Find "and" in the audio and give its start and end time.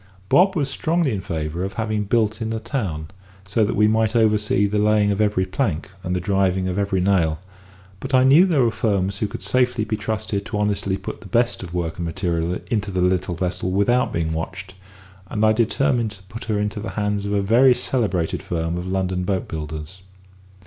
6.03-6.15, 11.97-12.05, 15.29-15.45